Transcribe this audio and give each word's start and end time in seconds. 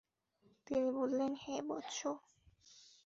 তিনি 0.67 0.89
বললেন, 0.91 1.31
হে 1.43 1.55
বৎস! 1.67 1.99